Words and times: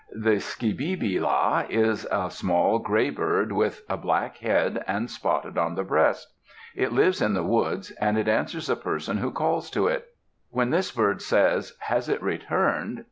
The 0.19 0.39
Ski 0.39 0.73
bi 0.73 0.99
bi 0.99 1.19
la 1.21 1.63
is 1.69 2.07
a 2.11 2.31
small 2.31 2.79
gray 2.79 3.11
bird, 3.11 3.51
with 3.51 3.83
a 3.87 3.97
black 3.97 4.37
head, 4.37 4.83
and 4.87 5.07
spotted 5.11 5.59
on 5.59 5.75
the 5.75 5.83
breast. 5.83 6.33
It 6.75 6.91
lives 6.91 7.21
in 7.21 7.35
the 7.35 7.43
woods, 7.43 7.91
and 8.01 8.17
it 8.17 8.27
answers 8.27 8.67
a 8.67 8.75
person 8.75 9.17
who 9.19 9.29
calls 9.29 9.69
to 9.69 9.85
it. 9.85 10.07
When 10.49 10.71
this 10.71 10.91
bird 10.91 11.21
says, 11.21 11.73
"Has 11.81 12.09
it 12.09 12.23
returned?" 12.23 12.99